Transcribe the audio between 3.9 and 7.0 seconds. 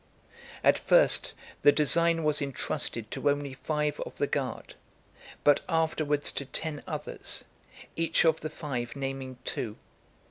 of the guard, but afterwards to ten